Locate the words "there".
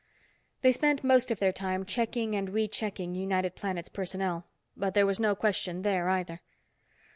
4.95-5.05, 5.83-6.09